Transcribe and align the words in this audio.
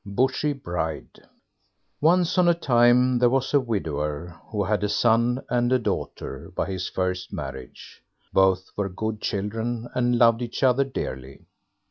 BUSHY 0.03 0.53
BRIDE 0.53 1.27
Once 2.01 2.35
on 2.39 2.47
a 2.47 2.55
time 2.55 3.19
there 3.19 3.29
was 3.29 3.53
a 3.53 3.59
widower, 3.59 4.29
who 4.47 4.63
had 4.63 4.83
a 4.83 4.89
son 4.89 5.43
and 5.47 5.71
a 5.71 5.77
daughter 5.77 6.51
by 6.55 6.65
his 6.65 6.89
first 6.89 7.31
marriage. 7.31 8.01
Both 8.33 8.71
were 8.75 8.89
good 8.89 9.21
children, 9.21 9.87
and 9.93 10.17
loved 10.17 10.41
each 10.41 10.63
other 10.63 10.85
dearly. 10.85 11.45